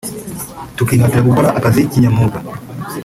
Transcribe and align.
tukihatira 0.77 1.27
gukora 1.27 1.49
akazi 1.57 1.81
kinyamwuga 1.91 2.37